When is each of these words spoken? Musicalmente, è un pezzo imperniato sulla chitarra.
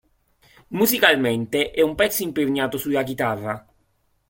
Musicalmente, 0.69 1.69
è 1.69 1.81
un 1.81 1.93
pezzo 1.93 2.23
imperniato 2.23 2.79
sulla 2.79 3.03
chitarra. 3.03 3.63